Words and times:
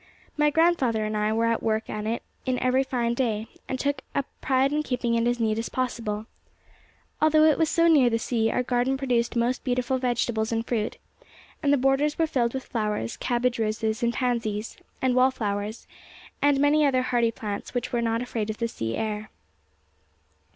My 0.35 0.49
grandfather 0.49 1.05
and 1.05 1.15
I 1.15 1.31
were 1.31 1.45
at 1.45 1.61
work 1.61 1.87
in 1.87 2.07
it 2.07 2.23
every 2.47 2.83
fine 2.83 3.13
day, 3.13 3.45
and 3.69 3.79
took 3.79 4.01
a 4.15 4.23
pride 4.41 4.73
in 4.73 4.81
keeping 4.81 5.13
it 5.13 5.27
as 5.27 5.39
neat 5.39 5.59
as 5.59 5.69
possible. 5.69 6.25
Although 7.21 7.43
it 7.43 7.59
was 7.59 7.69
so 7.69 7.87
near 7.87 8.09
the 8.09 8.17
sea, 8.17 8.49
our 8.49 8.63
garden 8.63 8.97
produced 8.97 9.35
most 9.35 9.63
beautiful 9.63 9.99
vegetables 9.99 10.51
and 10.51 10.65
fruit, 10.65 10.97
and 11.61 11.71
the 11.71 11.77
borders 11.77 12.17
were 12.17 12.25
filled 12.25 12.55
with 12.55 12.65
flowers, 12.65 13.15
cabbage 13.15 13.59
roses, 13.59 14.01
and 14.01 14.11
pansies, 14.11 14.75
and 15.03 15.13
wall 15.13 15.29
flowers, 15.29 15.85
and 16.41 16.59
many 16.59 16.83
other 16.83 17.03
hardy 17.03 17.29
plants 17.29 17.75
which 17.75 17.93
were 17.93 18.01
not 18.01 18.23
afraid 18.23 18.49
of 18.49 18.57
the 18.57 18.67
sea 18.67 18.95
air. 18.97 19.29